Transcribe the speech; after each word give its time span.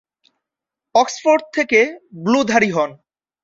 Oxford 0.95 1.41
থেকে 1.53 1.79
ব্লুধারী 2.23 2.69
হন। 2.71 2.91